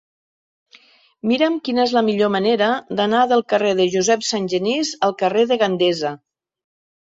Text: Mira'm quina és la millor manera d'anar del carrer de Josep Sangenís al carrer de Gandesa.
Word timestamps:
Mira'm 1.31 1.57
quina 1.69 1.83
és 1.89 1.93
la 1.97 2.03
millor 2.07 2.31
manera 2.37 2.71
d'anar 3.01 3.21
del 3.33 3.45
carrer 3.55 3.75
de 3.83 3.87
Josep 3.99 4.27
Sangenís 4.31 4.97
al 5.11 5.17
carrer 5.23 5.47
de 5.55 5.63
Gandesa. 5.67 6.17